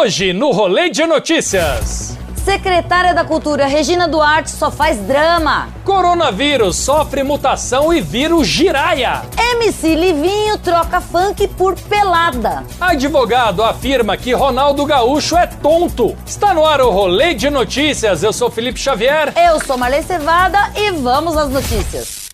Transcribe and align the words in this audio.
Hoje 0.00 0.32
no 0.32 0.52
Rolê 0.52 0.90
de 0.90 1.04
Notícias. 1.04 2.16
Secretária 2.44 3.12
da 3.12 3.24
Cultura 3.24 3.66
Regina 3.66 4.06
Duarte 4.06 4.48
só 4.48 4.70
faz 4.70 4.96
drama. 4.96 5.70
Coronavírus 5.84 6.76
sofre 6.76 7.24
mutação 7.24 7.92
e 7.92 8.00
o 8.32 8.44
giraia. 8.44 9.22
MC 9.36 9.96
Livinho 9.96 10.56
troca 10.58 11.00
funk 11.00 11.48
por 11.48 11.74
pelada. 11.74 12.62
Advogado 12.80 13.60
afirma 13.64 14.16
que 14.16 14.32
Ronaldo 14.32 14.86
Gaúcho 14.86 15.36
é 15.36 15.48
tonto. 15.48 16.16
Está 16.24 16.54
no 16.54 16.64
ar 16.64 16.80
o 16.80 16.90
Rolê 16.90 17.34
de 17.34 17.50
Notícias. 17.50 18.22
Eu 18.22 18.32
sou 18.32 18.48
Felipe 18.52 18.78
Xavier. 18.78 19.32
Eu 19.36 19.58
sou 19.58 19.76
Marley 19.76 20.04
Cevada 20.04 20.70
e 20.76 20.92
vamos 20.92 21.36
às 21.36 21.50
notícias. 21.50 22.28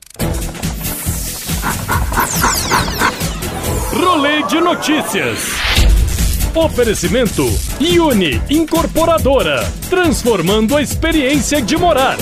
Rolê 3.90 4.42
de 4.42 4.60
Notícias. 4.60 5.73
Oferecimento 6.56 7.44
Uni 7.80 8.40
Incorporadora, 8.48 9.68
transformando 9.90 10.76
a 10.76 10.80
experiência 10.80 11.60
de 11.60 11.76
morar. 11.76 12.16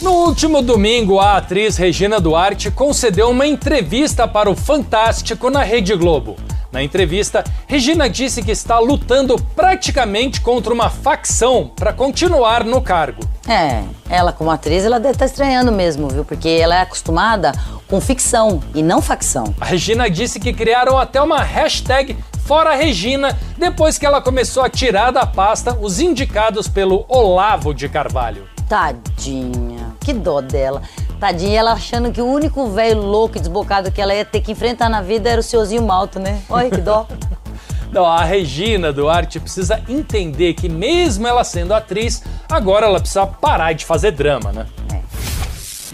No 0.00 0.10
último 0.10 0.62
domingo, 0.62 1.20
a 1.20 1.36
atriz 1.36 1.76
Regina 1.76 2.18
Duarte 2.18 2.70
concedeu 2.70 3.28
uma 3.28 3.46
entrevista 3.46 4.26
para 4.26 4.48
o 4.48 4.56
Fantástico 4.56 5.50
na 5.50 5.62
Rede 5.62 5.94
Globo. 5.94 6.34
Na 6.72 6.82
entrevista, 6.82 7.44
Regina 7.66 8.08
disse 8.08 8.42
que 8.42 8.50
está 8.50 8.78
lutando 8.78 9.36
praticamente 9.54 10.40
contra 10.40 10.72
uma 10.72 10.88
facção 10.88 11.70
para 11.76 11.92
continuar 11.92 12.64
no 12.64 12.80
cargo. 12.80 13.22
É, 13.46 13.84
ela 14.08 14.32
como 14.32 14.50
atriz, 14.50 14.82
ela 14.82 14.98
deve 14.98 15.12
estar 15.12 15.26
estranhando 15.26 15.70
mesmo, 15.70 16.08
viu? 16.08 16.24
Porque 16.24 16.48
ela 16.48 16.74
é 16.74 16.80
acostumada 16.80 17.52
com 17.86 18.00
ficção 18.00 18.62
e 18.74 18.82
não 18.82 19.02
facção. 19.02 19.54
A 19.60 19.66
Regina 19.66 20.08
disse 20.08 20.40
que 20.40 20.54
criaram 20.54 20.98
até 20.98 21.20
uma 21.20 21.42
hashtag 21.42 22.16
Fora 22.44 22.74
Regina, 22.74 23.38
depois 23.56 23.96
que 23.96 24.04
ela 24.04 24.20
começou 24.20 24.62
a 24.62 24.68
tirar 24.68 25.10
da 25.10 25.24
pasta 25.24 25.74
os 25.80 25.98
indicados 25.98 26.68
pelo 26.68 27.06
Olavo 27.08 27.72
de 27.72 27.88
Carvalho. 27.88 28.46
Tadinha, 28.68 29.94
que 29.98 30.12
dó 30.12 30.42
dela. 30.42 30.82
Tadinha, 31.18 31.60
ela 31.60 31.72
achando 31.72 32.12
que 32.12 32.20
o 32.20 32.26
único 32.26 32.68
velho 32.68 33.00
louco 33.00 33.38
e 33.38 33.40
desbocado 33.40 33.90
que 33.90 33.98
ela 34.00 34.14
ia 34.14 34.26
ter 34.26 34.42
que 34.42 34.52
enfrentar 34.52 34.90
na 34.90 35.00
vida 35.00 35.30
era 35.30 35.40
o 35.40 35.42
seuzinho 35.42 35.82
malto, 35.82 36.18
né? 36.18 36.42
Olha 36.50 36.68
que 36.68 36.82
dó. 36.82 37.06
Não, 37.90 38.04
a 38.04 38.22
Regina 38.24 38.92
Duarte 38.92 39.40
precisa 39.40 39.80
entender 39.88 40.52
que, 40.52 40.68
mesmo 40.68 41.26
ela 41.26 41.44
sendo 41.44 41.72
atriz, 41.72 42.22
agora 42.50 42.86
ela 42.86 42.98
precisa 42.98 43.26
parar 43.26 43.72
de 43.72 43.86
fazer 43.86 44.10
drama, 44.10 44.52
né? 44.52 44.66
É. 44.92 45.00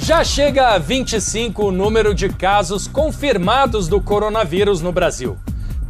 Já 0.03 0.25
chega 0.25 0.69
a 0.71 0.79
25 0.79 1.67
o 1.67 1.71
número 1.71 2.13
de 2.13 2.29
casos 2.29 2.89
confirmados 2.89 3.87
do 3.87 4.01
coronavírus 4.01 4.81
no 4.81 4.91
Brasil. 4.91 5.39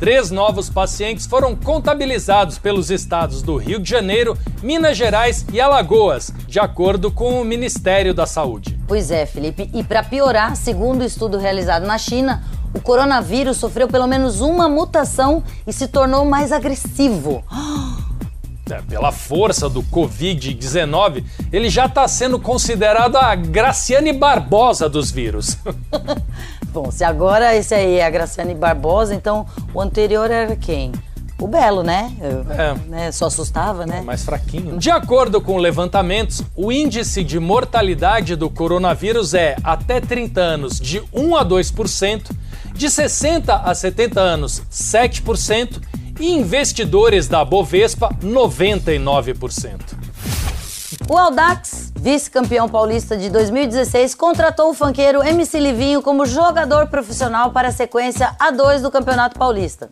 Três 0.01 0.31
novos 0.31 0.71
pacientes 0.71 1.27
foram 1.27 1.55
contabilizados 1.55 2.57
pelos 2.57 2.91
estados 2.91 3.43
do 3.43 3.59
Rio 3.59 3.79
de 3.79 3.91
Janeiro, 3.91 4.35
Minas 4.63 4.97
Gerais 4.97 5.45
e 5.53 5.61
Alagoas, 5.61 6.33
de 6.49 6.59
acordo 6.59 7.13
com 7.13 7.39
o 7.39 7.45
Ministério 7.45 8.15
da 8.15 8.25
Saúde. 8.25 8.81
Pois 8.89 9.11
é, 9.11 9.27
Felipe. 9.27 9.69
E 9.75 9.85
para 9.85 10.03
piorar, 10.03 10.57
segundo 10.57 11.03
o 11.03 11.05
estudo 11.05 11.37
realizado 11.37 11.87
na 11.87 11.99
China, 11.99 12.43
o 12.73 12.81
coronavírus 12.81 13.59
sofreu 13.59 13.89
pelo 13.89 14.07
menos 14.07 14.41
uma 14.41 14.71
mutação 14.71 15.45
e 15.67 15.73
se 15.73 15.87
tornou 15.87 16.25
mais 16.25 16.51
agressivo. 16.51 17.45
É, 18.71 18.81
pela 18.81 19.13
força 19.13 19.69
do 19.69 19.83
Covid-19, 19.83 21.25
ele 21.53 21.69
já 21.69 21.85
está 21.85 22.09
sendo 22.09 22.39
considerado 22.39 23.17
a 23.17 23.35
Graciane 23.35 24.15
Barbosa 24.15 24.89
dos 24.89 25.11
vírus. 25.11 25.59
Bom, 26.73 26.91
se 26.91 27.03
agora 27.03 27.57
esse 27.57 27.75
aí 27.75 27.97
é 27.97 28.07
a 28.07 28.11
Graciane 28.11 28.55
Barbosa, 28.55 29.15
então 29.15 29.47
o 29.75 29.81
anterior 29.81 30.31
era 30.31 30.55
quem? 30.55 30.93
O 31.41 31.49
Belo, 31.49 31.83
né? 31.83 32.13
É. 32.21 32.75
né? 32.89 33.13
Só 33.13 33.27
assustava, 33.27 33.87
né? 33.87 33.99
É 33.99 34.03
mais 34.03 34.23
fraquinho. 34.25 34.79
De 34.79 34.91
acordo 34.91 35.41
com 35.41 35.57
levantamentos, 35.57 36.43
o 36.55 36.71
índice 36.71 37.25
de 37.25 37.41
mortalidade 37.41 38.37
do 38.37 38.51
coronavírus 38.51 39.33
é 39.33 39.57
até 39.65 40.01
30 40.01 40.41
anos 40.41 40.79
de 40.79 41.03
1 41.13 41.37
a 41.37 41.45
2%, 41.45 42.31
de 42.75 42.91
60 42.91 43.55
a 43.57 43.75
70 43.75 44.21
anos 44.21 44.63
7% 44.71 45.81
e 46.21 46.31
investidores 46.35 47.27
da 47.27 47.43
Bovespa 47.43 48.15
99%. 48.23 49.81
O 51.09 51.17
Aldax, 51.17 51.80
vice-campeão 52.01 52.67
paulista 52.67 53.15
de 53.15 53.29
2016, 53.29 54.15
contratou 54.15 54.71
o 54.71 54.75
fanqueiro 54.75 55.23
MC 55.23 55.61
Livinho 55.61 56.01
como 56.01 56.25
jogador 56.25 56.87
profissional 56.87 57.53
para 57.53 57.69
a 57.69 57.73
sequência 57.73 58.35
A2 58.41 58.81
do 58.81 58.91
Campeonato 58.91 59.39
Paulista. 59.39 59.91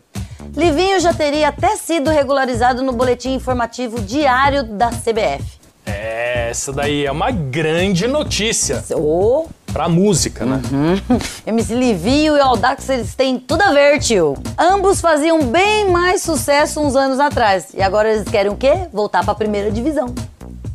Livinho 0.55 0.99
já 0.99 1.13
teria 1.13 1.49
até 1.49 1.75
sido 1.75 2.09
regularizado 2.09 2.81
no 2.81 2.91
boletim 2.91 3.35
informativo 3.35 4.01
diário 4.01 4.63
da 4.63 4.89
CBF. 4.89 5.59
É, 5.85 6.49
essa 6.49 6.73
daí 6.73 7.05
é 7.05 7.11
uma 7.11 7.29
grande 7.29 8.07
notícia. 8.07 8.83
Oh. 8.95 9.45
Pra 9.71 9.87
música, 9.87 10.45
né? 10.45 10.61
Uhum. 10.71 11.19
MC 11.45 11.75
Livinho 11.75 12.35
e 12.35 12.39
Aldax, 12.39 12.89
eles 12.89 13.13
têm 13.13 13.39
tudo 13.39 13.61
a 13.61 13.71
ver, 13.71 13.99
tio. 13.99 14.35
Ambos 14.57 14.99
faziam 14.99 15.43
bem 15.43 15.91
mais 15.91 16.23
sucesso 16.23 16.79
uns 16.79 16.95
anos 16.95 17.19
atrás. 17.19 17.67
E 17.75 17.83
agora 17.83 18.11
eles 18.11 18.27
querem 18.27 18.51
o 18.51 18.55
quê? 18.55 18.87
Voltar 18.91 19.23
pra 19.23 19.35
primeira 19.35 19.69
divisão. 19.69 20.13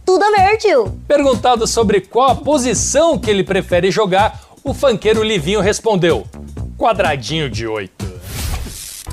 Tudo 0.05 0.23
a 0.23 0.31
ver, 0.31 0.59
tio. 0.59 1.01
Perguntado 1.09 1.67
sobre 1.67 2.01
qual 2.01 2.31
a 2.31 2.35
posição 2.35 3.19
que 3.19 3.31
ele 3.31 3.43
prefere 3.43 3.91
jogar, 3.91 4.39
o 4.63 4.75
fanqueiro 4.75 5.23
Livinho 5.23 5.61
respondeu: 5.61 6.27
quadradinho 6.77 7.49
de 7.49 7.67
oito. 7.67 8.05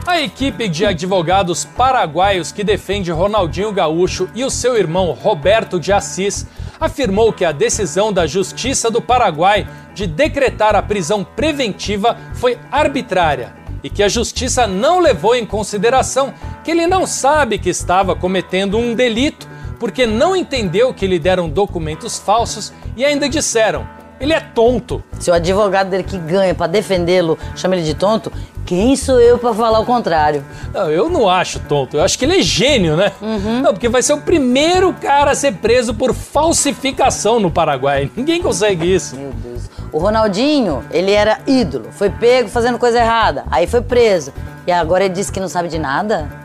A 0.05 0.19
equipe 0.19 0.67
de 0.67 0.85
advogados 0.85 1.63
paraguaios 1.63 2.51
que 2.51 2.63
defende 2.63 3.11
Ronaldinho 3.11 3.71
Gaúcho 3.71 4.29
e 4.33 4.43
o 4.43 4.49
seu 4.49 4.75
irmão 4.75 5.11
Roberto 5.11 5.79
de 5.79 5.93
Assis 5.93 6.45
afirmou 6.79 7.31
que 7.31 7.45
a 7.45 7.51
decisão 7.51 8.11
da 8.11 8.25
Justiça 8.25 8.89
do 8.89 8.99
Paraguai 8.99 9.67
de 9.93 10.07
decretar 10.07 10.75
a 10.75 10.81
prisão 10.81 11.23
preventiva 11.23 12.17
foi 12.33 12.57
arbitrária 12.71 13.53
e 13.83 13.89
que 13.89 14.03
a 14.03 14.09
justiça 14.09 14.67
não 14.67 14.99
levou 14.99 15.35
em 15.35 15.45
consideração 15.45 16.33
que 16.63 16.71
ele 16.71 16.87
não 16.87 17.05
sabe 17.05 17.57
que 17.57 17.69
estava 17.69 18.15
cometendo 18.15 18.77
um 18.77 18.93
delito 18.93 19.47
porque 19.81 20.05
não 20.05 20.35
entendeu 20.35 20.93
que 20.93 21.07
lhe 21.07 21.17
deram 21.17 21.49
documentos 21.49 22.19
falsos 22.19 22.71
e 22.95 23.03
ainda 23.03 23.27
disseram 23.27 23.87
ele 24.21 24.33
é 24.33 24.39
tonto. 24.39 25.03
Se 25.19 25.31
o 25.31 25.33
advogado 25.33 25.89
dele 25.89 26.03
que 26.03 26.15
ganha 26.15 26.53
para 26.53 26.67
defendê-lo 26.67 27.39
chama 27.55 27.75
ele 27.75 27.83
de 27.83 27.95
tonto, 27.95 28.31
quem 28.67 28.95
sou 28.95 29.19
eu 29.19 29.39
para 29.39 29.51
falar 29.51 29.79
o 29.79 29.85
contrário? 29.85 30.45
Não, 30.71 30.91
eu 30.91 31.09
não 31.09 31.27
acho 31.27 31.59
tonto. 31.61 31.97
Eu 31.97 32.03
acho 32.03 32.19
que 32.19 32.25
ele 32.25 32.37
é 32.37 32.41
gênio, 32.43 32.95
né? 32.95 33.11
Uhum. 33.19 33.61
Não, 33.61 33.73
porque 33.73 33.89
vai 33.89 34.03
ser 34.03 34.13
o 34.13 34.21
primeiro 34.21 34.93
cara 34.93 35.31
a 35.31 35.35
ser 35.35 35.53
preso 35.53 35.95
por 35.95 36.13
falsificação 36.13 37.39
no 37.39 37.49
Paraguai. 37.49 38.11
Ninguém 38.15 38.43
consegue 38.43 38.93
isso. 38.93 39.15
Meu 39.15 39.31
Deus. 39.31 39.63
O 39.91 39.97
Ronaldinho, 39.97 40.85
ele 40.91 41.11
era 41.11 41.39
ídolo. 41.47 41.87
Foi 41.91 42.11
pego 42.11 42.47
fazendo 42.47 42.77
coisa 42.77 42.99
errada. 42.99 43.43
Aí 43.49 43.65
foi 43.65 43.81
preso. 43.81 44.31
E 44.67 44.71
agora 44.71 45.03
ele 45.05 45.15
disse 45.15 45.31
que 45.31 45.39
não 45.39 45.49
sabe 45.49 45.67
de 45.67 45.79
nada? 45.79 46.40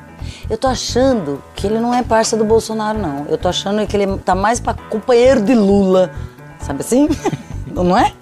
Eu 0.48 0.56
tô 0.56 0.68
achando 0.68 1.42
que 1.56 1.66
ele 1.66 1.80
não 1.80 1.92
é 1.92 2.04
parça 2.04 2.36
do 2.36 2.44
Bolsonaro, 2.44 2.98
não. 2.98 3.26
Eu 3.28 3.36
tô 3.36 3.48
achando 3.48 3.84
que 3.86 3.96
ele 3.96 4.18
tá 4.18 4.34
mais 4.34 4.60
pra 4.60 4.74
companheiro 4.74 5.42
de 5.42 5.54
Lula. 5.54 6.12
Sabe 6.60 6.80
assim? 6.80 7.08
não 7.66 7.98
é? 7.98 8.12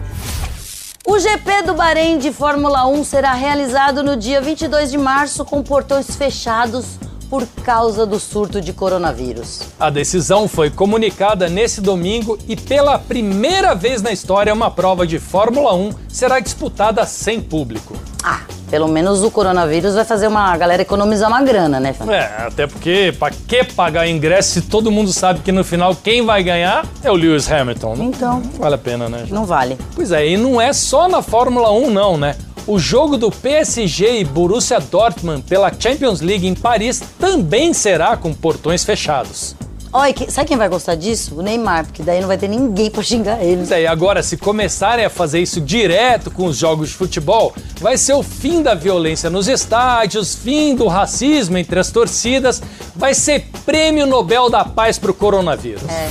O 1.07 1.19
GP 1.19 1.63
do 1.67 1.75
Bahrein 1.75 2.17
de 2.17 2.33
Fórmula 2.33 2.87
1 2.87 3.05
será 3.05 3.35
realizado 3.35 4.03
no 4.03 4.17
dia 4.17 4.41
22 4.41 4.91
de 4.91 4.97
março 4.97 5.45
com 5.45 5.63
portões 5.63 6.17
fechados 6.17 6.99
por 7.29 7.47
causa 7.63 8.07
do 8.07 8.19
surto 8.19 8.59
de 8.59 8.73
coronavírus. 8.73 9.63
A 9.79 9.91
decisão 9.91 10.49
foi 10.49 10.71
comunicada 10.71 11.47
nesse 11.47 11.83
domingo 11.83 12.39
e 12.49 12.57
pela 12.57 12.99
primeira 12.99 13.75
vez 13.75 14.01
na 14.01 14.13
história 14.13 14.55
uma 14.55 14.71
prova 14.71 15.07
de 15.07 15.19
Fórmula 15.19 15.75
1 15.75 15.91
será 16.09 16.41
disputada 16.41 17.05
sem 17.05 17.41
público. 17.41 17.95
Ah, 18.23 18.41
pelo 18.75 18.89
menos 18.89 19.23
o 19.23 19.31
coronavírus 19.31 19.95
vai 19.95 20.05
fazer 20.05 20.27
uma 20.27 20.57
galera 20.57 20.83
economizar 20.83 21.29
uma 21.29 21.41
grana, 21.41 21.79
né? 21.79 21.95
É, 22.09 22.45
até 22.45 22.67
porque 22.67 23.15
pra 23.17 23.31
que 23.31 23.63
pagar 23.63 24.09
ingresso 24.09 24.55
se 24.55 24.63
todo 24.63 24.91
mundo 24.91 25.13
sabe 25.13 25.39
que 25.43 25.53
no 25.53 25.63
final 25.63 25.95
quem 25.95 26.27
vai 26.27 26.43
ganhar 26.43 26.85
é 27.01 27.09
o 27.09 27.15
Lewis 27.15 27.49
Hamilton? 27.49 27.95
Não, 27.95 28.05
então. 28.07 28.41
Não 28.41 28.59
vale 28.59 28.75
a 28.75 28.79
pena, 28.79 29.09
né? 29.09 29.27
Não 29.31 29.45
vale. 29.45 29.79
Pois 29.95 30.11
é, 30.11 30.27
e 30.27 30.37
não 30.37 30.61
é 30.61 30.73
só 30.73 31.09
na 31.09 31.23
Fórmula 31.23 31.71
1 31.71 31.89
não, 31.89 32.17
né? 32.17 32.35
O 32.67 32.77
jogo 32.77 33.17
do 33.17 33.31
PSG 33.31 34.19
e 34.19 34.25
Borussia 34.25 34.81
Dortmund 34.81 35.43
pela 35.43 35.73
Champions 35.79 36.21
League 36.21 36.45
em 36.45 36.55
Paris 36.57 37.01
também 37.17 37.73
será 37.73 38.17
com 38.17 38.35
portões 38.35 38.83
fechados. 38.83 39.55
Olha, 39.97 40.13
sabe 40.29 40.49
quem 40.49 40.57
vai 40.57 40.69
gostar 40.69 40.97
disso? 40.97 41.37
O 41.37 41.41
Neymar, 41.41 41.85
porque 41.85 42.03
daí 42.03 42.21
não 42.21 42.27
vai 42.27 42.37
ter 42.37 42.49
ninguém 42.49 42.91
para 42.91 43.01
xingar 43.01 43.41
ele. 43.41 43.63
Isso 43.63 43.73
aí, 43.73 43.87
agora, 43.87 44.25
se 44.25 44.37
começarem 44.37 45.05
a 45.05 45.09
fazer 45.09 45.39
isso 45.39 45.61
direto 45.61 46.33
com 46.33 46.47
os 46.47 46.57
jogos 46.57 46.89
de 46.89 46.97
futebol, 46.97 47.55
vai 47.81 47.97
ser 47.97 48.15
o 48.15 48.23
fim 48.25 48.61
da 48.61 48.75
violência 48.75 49.31
nos 49.31 49.47
estádios, 49.47 50.35
fim 50.35 50.75
do 50.75 50.89
racismo 50.89 51.57
entre 51.59 51.79
as 51.79 51.93
torcidas, 51.93 52.61
vai 52.97 53.15
ser 53.15 53.47
prêmio 53.65 54.05
Nobel 54.05 54.51
da 54.51 54.65
Paz 54.65 54.99
pro 54.99 55.15
coronavírus. 55.15 55.85
É. 55.89 56.09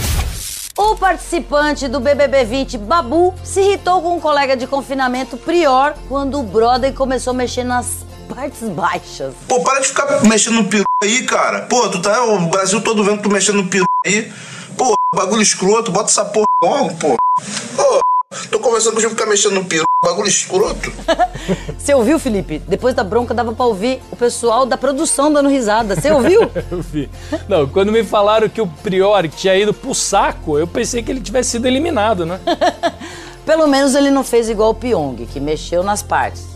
O 0.77 0.95
participante 0.95 1.89
do 1.89 1.99
BBB 1.99 2.45
20, 2.45 2.77
Babu, 2.77 3.33
se 3.43 3.59
irritou 3.59 4.01
com 4.01 4.15
um 4.15 4.19
colega 4.19 4.55
de 4.55 4.65
confinamento 4.65 5.35
Prior 5.35 5.93
quando 6.07 6.39
o 6.39 6.43
brother 6.43 6.93
começou 6.93 7.31
a 7.31 7.33
mexer 7.33 7.65
nas 7.65 7.97
partes 8.23 8.69
baixas. 8.69 9.33
Pô, 9.47 9.61
para 9.61 9.79
de 9.79 9.87
ficar 9.87 10.23
mexendo 10.23 10.55
no 10.55 10.65
peru 10.65 10.85
aí, 11.01 11.23
cara. 11.23 11.61
Pô, 11.61 11.89
tu 11.89 12.01
tá 12.01 12.23
o 12.23 12.47
Brasil 12.47 12.81
todo 12.81 13.03
vendo 13.03 13.21
tu 13.21 13.29
mexendo 13.29 13.63
no 13.63 13.69
peru 13.69 13.85
aí. 14.05 14.31
Pô, 14.77 14.95
bagulho 15.13 15.41
escroto, 15.41 15.91
bota 15.91 16.09
essa 16.09 16.25
porra 16.25 16.47
logo, 16.61 16.95
pô. 16.95 17.17
Pô, 17.75 17.99
tô 18.49 18.59
conversando 18.59 18.95
com 18.95 19.01
você 19.01 19.09
ficar 19.09 19.25
mexendo 19.25 19.53
no 19.53 19.65
peru, 19.65 19.85
bagulho 20.03 20.27
escroto. 20.27 20.91
Você 21.77 21.93
ouviu, 21.93 22.17
Felipe? 22.17 22.59
Depois 22.59 22.95
da 22.95 23.03
bronca 23.03 23.33
dava 23.33 23.51
pra 23.51 23.65
ouvir 23.65 24.01
o 24.09 24.15
pessoal 24.15 24.65
da 24.65 24.77
produção 24.77 25.31
dando 25.31 25.49
risada. 25.49 25.95
Você 25.95 26.09
ouviu? 26.09 26.49
Eu 26.71 26.81
vi. 26.81 27.09
Não, 27.49 27.67
quando 27.67 27.91
me 27.91 28.03
falaram 28.05 28.47
que 28.47 28.61
o 28.61 28.67
Priori 28.67 29.27
tinha 29.27 29.53
ido 29.55 29.73
pro 29.73 29.93
saco, 29.93 30.57
eu 30.57 30.65
pensei 30.65 31.03
que 31.03 31.11
ele 31.11 31.19
tivesse 31.19 31.51
sido 31.51 31.67
eliminado, 31.67 32.25
né? 32.25 32.39
Pelo 33.45 33.67
menos 33.67 33.93
ele 33.93 34.09
não 34.09 34.23
fez 34.23 34.49
igual 34.49 34.69
o 34.69 34.75
Pyong, 34.75 35.25
que 35.25 35.39
mexeu 35.39 35.83
nas 35.83 36.01
partes. 36.01 36.52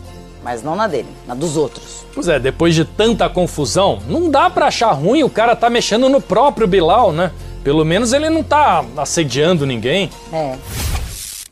Mas 0.47 0.63
não 0.63 0.77
na 0.77 0.87
dele, 0.87 1.09
na 1.27 1.35
dos 1.35 1.57
outros. 1.57 2.05
Pois 2.13 2.29
é, 2.29 2.39
depois 2.39 2.73
de 2.73 2.85
tanta 2.85 3.27
confusão, 3.27 3.99
não 4.07 4.31
dá 4.31 4.49
pra 4.49 4.67
achar 4.67 4.93
ruim 4.93 5.21
o 5.21 5.29
cara 5.29 5.57
tá 5.57 5.69
mexendo 5.69 6.07
no 6.07 6.21
próprio 6.21 6.65
Bilal, 6.65 7.11
né? 7.11 7.33
Pelo 7.65 7.83
menos 7.83 8.13
ele 8.13 8.29
não 8.29 8.41
tá 8.41 8.85
assediando 8.95 9.65
ninguém. 9.65 10.09
É. 10.31 10.55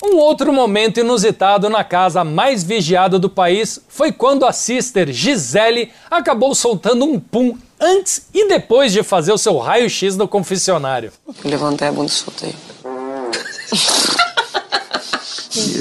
Um 0.01 0.15
outro 0.15 0.53
momento 0.53 1.01
inusitado 1.01 1.69
na 1.69 1.83
casa 1.83 2.23
mais 2.23 2.63
vigiada 2.63 3.19
do 3.19 3.29
país 3.29 3.81
foi 3.89 4.13
quando 4.13 4.45
a 4.45 4.53
sister 4.53 5.11
Gisele 5.11 5.91
acabou 6.09 6.55
soltando 6.55 7.03
um 7.03 7.19
pum 7.19 7.57
antes 7.77 8.29
e 8.33 8.47
depois 8.47 8.93
de 8.93 9.03
fazer 9.03 9.33
o 9.33 9.37
seu 9.37 9.57
raio-x 9.57 10.15
no 10.15 10.25
confessionário. 10.25 11.11
Levantei 11.43 11.89
a 11.89 11.91
bunda 11.91 12.07
e 12.07 12.11
soltei. 12.11 12.55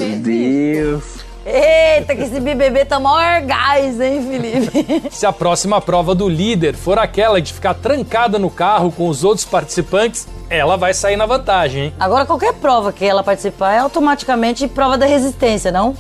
Meu 0.01 0.19
Deus. 0.19 1.24
Eita, 1.47 2.17
que 2.17 2.23
esse 2.23 2.41
BBB 2.41 2.87
tá 2.87 2.99
maior 2.99 3.43
gás, 3.43 4.01
hein, 4.01 4.27
Felipe? 4.27 5.11
Se 5.13 5.27
a 5.27 5.33
próxima 5.33 5.81
prova 5.81 6.15
do 6.15 6.29
líder 6.29 6.75
for 6.75 6.99
aquela 6.99 7.41
de 7.41 7.53
ficar 7.53 7.75
trancada 7.75 8.39
no 8.39 8.49
carro 8.49 8.91
com 8.91 9.09
os 9.09 9.25
outros 9.25 9.45
participantes, 9.45 10.27
ela 10.49 10.77
vai 10.77 10.95
sair 10.95 11.17
na 11.17 11.27
vantagem, 11.27 11.85
hein? 11.85 11.95
Agora, 12.01 12.25
qualquer 12.25 12.55
prova 12.55 12.93
que 12.93 13.05
ela 13.05 13.23
participar 13.23 13.75
é 13.75 13.79
automaticamente 13.79 14.67
prova 14.67 14.97
da 14.97 15.05
resistência, 15.05 15.71
não? 15.71 15.95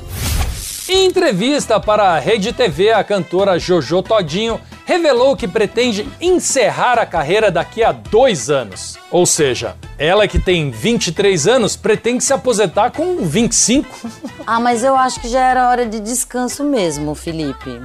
Em 0.88 1.06
entrevista 1.06 1.78
para 1.78 2.10
a 2.10 2.18
Rede 2.18 2.52
TV, 2.52 2.90
a 2.92 3.02
cantora 3.02 3.58
Jojo 3.58 4.02
Todinho 4.02 4.60
revelou 4.84 5.36
que 5.36 5.48
pretende 5.48 6.08
encerrar 6.20 6.98
a 6.98 7.06
carreira 7.06 7.50
daqui 7.50 7.82
a 7.82 7.92
dois 7.92 8.50
anos. 8.50 8.96
Ou 9.10 9.24
seja, 9.26 9.76
ela 9.98 10.28
que 10.28 10.38
tem 10.38 10.70
23 10.70 11.46
anos 11.46 11.76
pretende 11.76 12.22
se 12.22 12.32
aposentar 12.32 12.90
com 12.90 13.24
25. 13.24 13.88
Ah, 14.46 14.60
mas 14.60 14.84
eu 14.84 14.94
acho 14.94 15.20
que 15.20 15.28
já 15.28 15.40
era 15.40 15.70
hora 15.70 15.86
de 15.86 15.98
descanso 15.98 16.62
mesmo, 16.64 17.14
Felipe. 17.14 17.80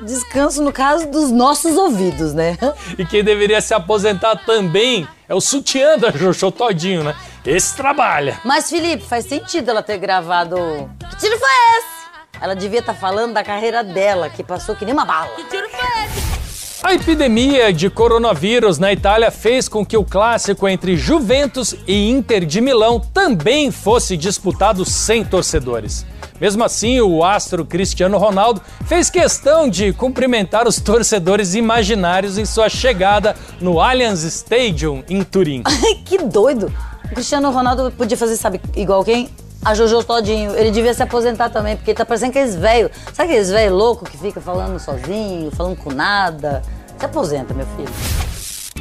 Descanso 0.00 0.62
no 0.62 0.72
caso 0.72 1.08
dos 1.10 1.32
nossos 1.32 1.76
ouvidos, 1.76 2.32
né? 2.32 2.56
E 2.96 3.04
quem 3.04 3.24
deveria 3.24 3.60
se 3.60 3.74
aposentar 3.74 4.36
também 4.46 5.08
é 5.28 5.34
o 5.34 5.40
sutiã 5.40 5.98
da 5.98 6.12
Jojo 6.12 6.52
Todinho, 6.52 7.02
né? 7.02 7.12
Esse 7.44 7.74
trabalha. 7.74 8.38
Mas, 8.44 8.70
Felipe, 8.70 9.02
faz 9.04 9.24
sentido 9.24 9.68
ela 9.68 9.82
ter 9.82 9.98
gravado. 9.98 10.56
Que 11.10 11.16
tiro 11.16 11.36
foi 11.40 11.50
esse? 11.76 11.96
Ela 12.40 12.54
devia 12.54 12.80
estar 12.80 12.94
falando 12.94 13.32
da 13.32 13.42
carreira 13.42 13.82
dela, 13.82 14.28
que 14.28 14.44
passou 14.44 14.76
que 14.76 14.84
nem 14.84 14.94
uma 14.94 15.04
bala. 15.04 15.30
A 16.82 16.92
epidemia 16.92 17.72
de 17.72 17.88
coronavírus 17.88 18.78
na 18.78 18.92
Itália 18.92 19.30
fez 19.30 19.66
com 19.66 19.84
que 19.84 19.96
o 19.96 20.04
clássico 20.04 20.68
entre 20.68 20.96
Juventus 20.96 21.74
e 21.86 22.10
Inter 22.10 22.44
de 22.44 22.60
Milão 22.60 23.00
também 23.00 23.70
fosse 23.70 24.16
disputado 24.16 24.84
sem 24.84 25.24
torcedores. 25.24 26.04
Mesmo 26.38 26.62
assim, 26.62 27.00
o 27.00 27.24
astro 27.24 27.64
Cristiano 27.64 28.18
Ronaldo 28.18 28.60
fez 28.84 29.08
questão 29.08 29.68
de 29.68 29.92
cumprimentar 29.94 30.68
os 30.68 30.78
torcedores 30.78 31.54
imaginários 31.54 32.36
em 32.36 32.44
sua 32.44 32.68
chegada 32.68 33.34
no 33.58 33.80
Allianz 33.80 34.22
Stadium 34.22 35.02
em 35.08 35.22
Turim. 35.22 35.62
que 36.04 36.18
doido! 36.18 36.70
O 37.06 37.14
Cristiano 37.14 37.50
Ronaldo 37.50 37.90
podia 37.92 38.16
fazer, 38.16 38.36
sabe, 38.36 38.60
igual 38.76 39.02
quem? 39.02 39.30
A 39.66 39.74
Jojo 39.74 40.04
Todinho. 40.04 40.54
Ele 40.54 40.70
devia 40.70 40.94
se 40.94 41.02
aposentar 41.02 41.50
também, 41.50 41.74
porque 41.74 41.90
ele 41.90 41.98
tá 41.98 42.06
parecendo 42.06 42.30
aqueles 42.30 42.54
velhos. 42.54 42.92
Sabe 43.12 43.30
aqueles 43.30 43.50
velhos 43.50 43.76
loucos 43.76 44.08
que 44.08 44.16
fica 44.16 44.40
falando 44.40 44.78
sozinho, 44.78 45.50
falando 45.50 45.76
com 45.76 45.92
nada? 45.92 46.62
Se 46.96 47.04
aposenta, 47.04 47.52
meu 47.52 47.66
filho. 47.74 47.88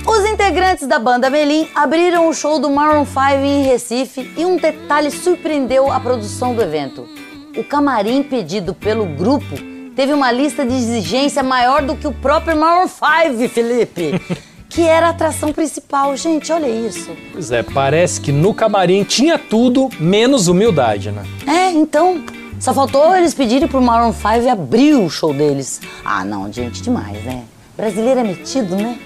Os 0.07 0.25
integrantes 0.29 0.87
da 0.87 0.99
banda 0.99 1.27
Melim 1.27 1.67
abriram 1.73 2.29
o 2.29 2.33
show 2.35 2.59
do 2.59 2.69
Maroon 2.69 3.03
5 3.03 3.19
em 3.43 3.63
Recife 3.63 4.31
e 4.37 4.45
um 4.45 4.57
detalhe 4.57 5.09
surpreendeu 5.09 5.91
a 5.91 5.99
produção 5.99 6.53
do 6.53 6.61
evento. 6.61 7.09
O 7.57 7.63
camarim 7.63 8.21
pedido 8.21 8.75
pelo 8.75 9.07
grupo 9.07 9.55
teve 9.95 10.13
uma 10.13 10.31
lista 10.31 10.63
de 10.63 10.75
exigência 10.75 11.41
maior 11.41 11.81
do 11.81 11.95
que 11.95 12.05
o 12.05 12.13
próprio 12.13 12.55
Maroon 12.55 12.87
5, 12.87 13.49
Felipe. 13.49 14.21
que 14.75 14.81
era 14.81 15.07
a 15.07 15.09
atração 15.11 15.53
principal. 15.53 16.15
Gente, 16.17 16.51
olha 16.51 16.67
isso. 16.67 17.09
Pois 17.31 17.49
é, 17.49 17.63
parece 17.63 18.19
que 18.19 18.33
no 18.33 18.53
camarim 18.53 19.05
tinha 19.05 19.39
tudo 19.39 19.89
menos 19.97 20.49
humildade, 20.49 21.11
né? 21.11 21.23
É, 21.47 21.71
então. 21.71 22.21
Só 22.59 22.73
faltou 22.73 23.15
eles 23.15 23.33
pedirem 23.33 23.67
pro 23.67 23.81
Maroon 23.81 24.13
5 24.13 24.49
abrir 24.49 24.95
o 24.95 25.09
show 25.09 25.33
deles. 25.33 25.81
Ah, 26.03 26.25
não, 26.25 26.51
gente, 26.51 26.81
demais, 26.81 27.23
né? 27.23 27.43
Brasileiro 27.77 28.19
é 28.19 28.23
metido, 28.23 28.75
né? 28.75 28.97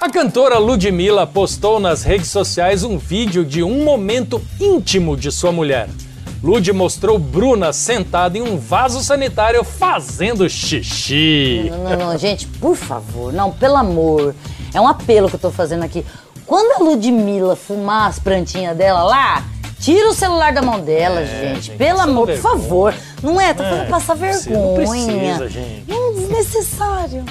A 0.00 0.08
cantora 0.08 0.58
Ludmilla 0.58 1.26
postou 1.26 1.78
nas 1.78 2.02
redes 2.02 2.28
sociais 2.28 2.84
um 2.84 2.98
vídeo 2.98 3.44
de 3.44 3.62
um 3.62 3.84
momento 3.84 4.42
íntimo 4.60 5.16
de 5.16 5.30
sua 5.30 5.50
mulher. 5.50 5.88
Lud 6.44 6.70
mostrou 6.74 7.18
Bruna 7.18 7.72
sentada 7.72 8.36
em 8.36 8.42
um 8.42 8.58
vaso 8.58 9.02
sanitário 9.02 9.64
fazendo 9.64 10.46
xixi. 10.46 11.70
Não, 11.70 11.78
não, 11.78 11.96
não, 12.12 12.18
gente, 12.18 12.46
por 12.46 12.76
favor, 12.76 13.32
não, 13.32 13.50
pelo 13.50 13.76
amor. 13.78 14.34
É 14.74 14.78
um 14.78 14.86
apelo 14.86 15.30
que 15.30 15.36
eu 15.36 15.40
tô 15.40 15.50
fazendo 15.50 15.84
aqui. 15.84 16.04
Quando 16.46 16.78
a 16.78 16.84
Ludmilla 16.84 17.56
fumar 17.56 18.10
as 18.10 18.18
plantinhas 18.18 18.76
dela 18.76 19.02
lá, 19.04 19.42
tira 19.80 20.06
o 20.06 20.12
celular 20.12 20.52
da 20.52 20.60
mão 20.60 20.80
dela, 20.80 21.20
É, 21.22 21.24
gente. 21.54 21.62
gente, 21.68 21.78
Pelo 21.78 22.00
é 22.00 22.02
amor, 22.02 22.26
por 22.26 22.36
favor. 22.36 22.94
Não 23.22 23.40
é? 23.40 23.54
Tá 23.54 23.64
fazendo 23.64 23.82
É, 23.82 23.86
passar 23.86 24.14
precisa, 24.16 24.50
vergonha. 24.50 24.66
não 24.66 24.74
precisa, 24.74 25.48
gente. 25.48 25.84
Desnecessário. 26.14 27.24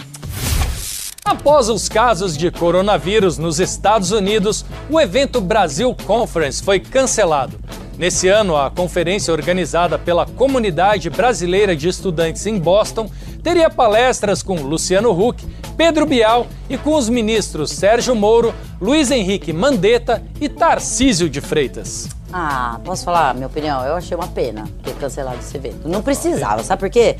Após 1.24 1.70
os 1.70 1.88
casos 1.88 2.36
de 2.36 2.50
coronavírus 2.50 3.38
nos 3.38 3.60
Estados 3.60 4.12
Unidos, 4.12 4.66
o 4.90 5.00
evento 5.00 5.40
Brasil 5.40 5.96
Conference 6.04 6.64
foi 6.64 6.80
cancelado. 6.80 7.60
Nesse 7.98 8.28
ano, 8.28 8.58
a 8.58 8.72
conferência 8.72 9.32
organizada 9.32 10.00
pela 10.00 10.26
Comunidade 10.26 11.10
Brasileira 11.10 11.76
de 11.76 11.88
Estudantes 11.88 12.46
em 12.48 12.58
Boston 12.58 13.10
teria 13.44 13.70
palestras 13.70 14.42
com 14.42 14.56
Luciano 14.56 15.12
Huck, 15.12 15.46
Pedro 15.78 16.06
Bial 16.06 16.48
e 16.70 16.78
com 16.78 16.96
os 16.96 17.08
ministros 17.08 17.72
Sérgio 17.72 18.16
Moro, 18.16 18.54
Luiz 18.82 19.12
Henrique 19.12 19.54
Mandetta 19.54 20.24
e 20.42 20.50
Tarcísio 20.50 21.30
de 21.30 21.40
Freitas. 21.40 22.10
Ah, 22.32 22.80
posso 22.84 23.06
falar 23.06 23.30
a 23.30 23.34
minha 23.34 23.46
opinião? 23.46 23.86
Eu 23.86 23.96
achei 23.96 24.18
uma 24.18 24.28
pena 24.28 24.68
ter 24.84 24.96
cancelado 24.96 25.38
esse 25.38 25.56
evento. 25.56 25.88
Não 25.88 26.02
precisava, 26.02 26.64
sabe 26.64 26.80
por 26.80 26.90
quê? 26.90 27.18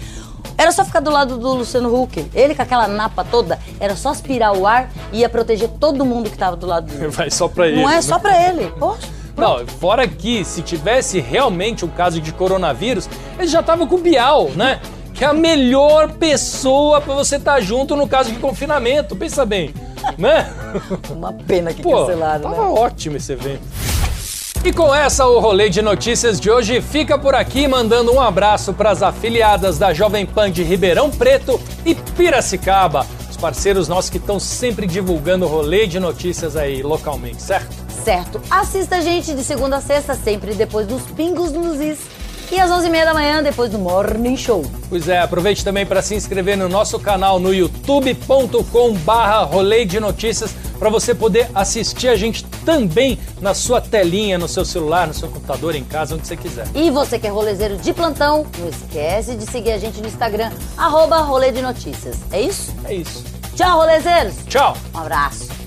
Era 0.58 0.72
só 0.72 0.84
ficar 0.84 1.02
do 1.02 1.12
lado 1.12 1.38
do 1.38 1.54
Luciano 1.54 1.94
Huck. 1.96 2.26
Ele 2.34 2.56
com 2.56 2.62
aquela 2.64 2.88
napa 2.88 3.24
toda, 3.24 3.60
era 3.80 3.96
só 3.96 4.10
aspirar 4.10 4.58
o 4.58 4.66
ar 4.66 4.90
e 5.12 5.20
ia 5.20 5.30
proteger 5.30 5.70
todo 5.80 6.04
mundo 6.04 6.32
que 6.32 6.38
tava 6.38 6.56
do 6.56 6.66
lado 6.66 6.88
dele. 6.88 7.10
Vai 7.14 7.30
só 7.30 7.48
pra 7.48 7.68
ele. 7.68 7.82
Não 7.82 7.90
é 7.90 7.96
né? 7.96 8.02
só 8.02 8.18
pra 8.18 8.50
ele. 8.50 8.72
Poxa. 8.80 9.13
Não, 9.36 9.66
fora 9.66 10.08
que 10.08 10.44
se 10.46 10.62
tivesse 10.62 11.20
realmente 11.20 11.84
um 11.84 11.90
caso 11.90 12.22
de 12.22 12.32
coronavírus, 12.32 13.10
ele 13.38 13.48
já 13.48 13.64
tava 13.64 13.86
com 13.88 13.96
o 13.96 14.00
Bial, 14.00 14.50
né? 14.52 14.80
Que 15.14 15.24
é 15.24 15.28
a 15.28 15.34
melhor 15.34 16.12
pessoa 16.14 17.02
pra 17.02 17.14
você 17.14 17.38
estar 17.38 17.60
junto 17.62 17.96
no 17.96 18.08
caso 18.08 18.32
de 18.32 18.40
confinamento. 18.40 19.16
Pensa 19.16 19.46
bem, 19.46 19.74
né? 20.18 20.52
Uma 21.10 21.34
pena 21.34 21.74
que 21.74 21.82
Pô, 21.82 22.06
cancelaram, 22.06 22.42
tava 22.42 22.62
né? 22.62 22.80
ótimo 22.80 23.18
esse 23.18 23.32
evento. 23.34 23.62
E 24.66 24.72
com 24.72 24.96
essa, 24.96 25.26
o 25.26 25.40
rolê 25.42 25.68
de 25.68 25.82
notícias 25.82 26.40
de 26.40 26.50
hoje 26.50 26.80
fica 26.80 27.20
por 27.20 27.36
aqui, 27.36 27.68
mandando 27.68 28.14
um 28.14 28.22
abraço 28.22 28.74
para 28.74 28.92
as 28.92 29.04
afiliadas 29.04 29.78
da 29.78 29.94
Jovem 29.94 30.26
Pan 30.26 30.50
de 30.50 30.64
Ribeirão 30.64 31.12
Preto 31.12 31.60
e 31.86 31.94
Piracicaba, 31.94 33.06
os 33.30 33.36
parceiros 33.36 33.90
nossos 33.90 34.10
que 34.10 34.18
estão 34.18 34.40
sempre 34.40 34.88
divulgando 34.88 35.44
o 35.44 35.50
rolê 35.50 35.86
de 35.86 36.00
notícias 36.00 36.56
aí 36.56 36.82
localmente, 36.82 37.42
certo? 37.42 37.83
Certo. 38.04 38.42
Assista 38.50 38.98
a 38.98 39.02
gente 39.02 39.34
de 39.34 39.44
segunda 39.44 39.78
a 39.78 39.82
sexta, 39.82 40.14
sempre 40.16 40.54
depois 40.54 40.86
dos 40.86 41.04
Pingos 41.04 41.52
nos 41.52 41.80
Is. 41.80 42.00
E 42.52 42.60
às 42.60 42.70
11h30 42.70 43.06
da 43.06 43.14
manhã, 43.14 43.42
depois 43.42 43.72
do 43.72 43.80
Morning 43.80 44.38
Show. 44.38 44.64
Pois 44.88 45.08
é, 45.08 45.20
aproveite 45.20 45.64
também 45.64 45.86
para 45.88 46.04
se 46.04 46.14
inscrever 46.14 46.56
no 46.56 46.70
nosso 46.70 47.00
canal 47.00 47.40
no 47.40 47.52
youtube.com 47.52 48.94
barra 49.00 49.44
rolê 49.44 49.86
de 49.86 50.00
notícias 50.00 50.54
para 50.78 50.90
você 50.90 51.16
poder 51.16 51.50
assistir 51.56 52.10
a 52.10 52.16
gente 52.16 52.44
também 52.66 53.18
na 53.42 53.54
sua 53.54 53.82
telinha, 53.82 54.38
no 54.38 54.48
seu 54.48 54.66
celular, 54.66 55.08
no 55.08 55.14
seu 55.14 55.30
computador, 55.30 55.74
em 55.74 55.84
casa, 55.84 56.14
onde 56.14 56.28
você 56.28 56.36
quiser. 56.36 56.68
E 56.76 56.92
você 56.92 57.18
que 57.18 57.26
é 57.26 57.30
rolezeiro 57.30 57.78
de 57.78 57.94
plantão, 57.94 58.46
não 58.60 58.70
esquece 58.70 59.36
de 59.36 59.50
seguir 59.50 59.72
a 59.72 59.78
gente 59.78 60.02
no 60.02 60.08
Instagram, 60.08 60.52
arroba 60.78 61.20
rolê 61.20 61.52
de 61.52 61.62
notícias. 61.62 62.18
É 62.32 62.42
isso? 62.42 62.72
É 62.84 62.94
isso. 62.94 63.24
Tchau, 63.56 63.80
rolezeiros! 63.80 64.36
Tchau! 64.48 64.76
Um 64.94 65.00
abraço. 65.00 65.63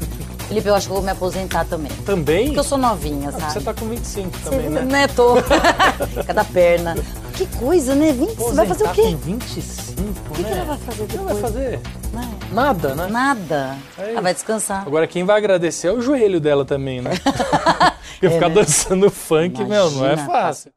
Felipe, 0.49 0.69
eu 0.69 0.75
acho 0.77 0.87
que 0.87 0.93
eu 0.93 0.97
vou 0.97 1.05
me 1.05 1.11
aposentar 1.11 1.65
também. 1.65 1.91
Também? 2.05 2.45
Porque 2.47 2.61
eu 2.61 2.65
sou 2.65 2.79
novinha, 2.79 3.33
sabe? 3.33 3.53
Você 3.53 3.61
tá 3.61 3.75
com 3.75 3.89
25 3.89 4.39
também, 4.45 4.71
né? 4.71 4.81
Né, 4.83 5.09
tô. 5.09 5.35
Cada 6.25 6.45
perna. 6.45 6.95
Que 7.35 7.47
coisa, 7.59 7.95
né? 7.97 8.13
20, 8.13 8.35
você 8.37 8.55
vai 8.55 8.67
fazer 8.67 8.85
o 8.85 8.87
Aposentar 8.87 9.09
quê? 9.09 9.17
Com 9.17 9.33
25, 9.33 10.31
O 10.31 10.35
que, 10.35 10.43
né? 10.43 10.49
que 10.49 10.55
ela 10.55 10.65
vai 10.65 10.79
fazer 10.79 11.03
O 11.03 11.07
que 11.07 11.13
depois? 11.17 11.31
ela 11.31 11.41
vai 11.41 11.43
fazer? 11.53 11.81
Né? 12.13 12.31
Nada, 12.53 12.95
né? 12.95 13.07
Nada. 13.11 13.77
É 13.99 14.11
ela 14.13 14.21
vai 14.23 14.33
descansar. 14.35 14.83
Agora 14.87 15.07
quem 15.09 15.25
vai 15.25 15.37
agradecer 15.37 15.89
é 15.89 15.93
o 15.93 16.01
joelho 16.01 16.41
dela 16.41 16.65
também, 16.65 17.03
né? 17.03 17.11
Porque 18.15 18.27
É, 18.27 18.31
ficar 18.31 18.49
né? 18.49 18.55
dançando 18.55 19.11
funk, 19.11 19.63
meu, 19.65 19.91
não 19.91 20.07
é 20.07 20.13
Imagina. 20.15 20.27
fácil. 20.33 20.71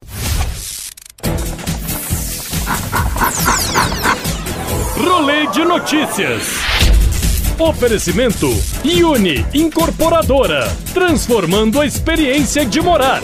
Rolê 4.98 5.48
de 5.48 5.64
notícias. 5.64 6.44
Oferecimento 7.60 8.50
Uni 9.04 9.46
Incorporadora, 9.54 10.66
transformando 10.94 11.82
a 11.82 11.86
experiência 11.86 12.66
de 12.66 12.80
morar. 12.80 13.22